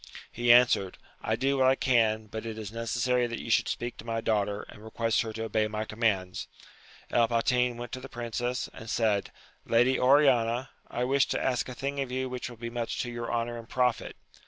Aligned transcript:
He 0.31 0.51
answered, 0.51 0.97
I 1.21 1.35
do 1.35 1.59
what 1.59 1.67
I 1.67 1.75
can, 1.75 2.25
but 2.25 2.43
it 2.43 2.57
is 2.57 2.71
necessary 2.71 3.27
that 3.27 3.37
you 3.39 3.51
should 3.51 3.67
speak 3.67 3.97
to 3.97 4.03
my 4.03 4.19
daughter, 4.19 4.65
and 4.67 4.83
request 4.83 5.21
her 5.21 5.31
to 5.33 5.43
obey 5.43 5.67
my 5.67 5.85
commands. 5.85 6.47
El 7.11 7.27
Patin 7.27 7.77
went 7.77 7.91
to 7.91 7.99
the 7.99 8.09
princess, 8.09 8.67
and 8.73 8.89
said,^ 8.89 9.27
Lady 9.71 9.97
Oriana^ 9.97 10.69
I 10.87 11.03
wish 11.03 11.27
to 11.27 11.39
ask 11.39 11.69
a 11.69 11.75
thing 11.75 11.99
of 11.99 12.11
you 12.11 12.29
which 12.29 12.49
will 12.49 12.57
be 12.57 12.71
much 12.71 12.99
to 13.03 13.11
your 13.11 13.31
honour 13.31 13.59
and 13.59 13.69
profit. 13.69 14.15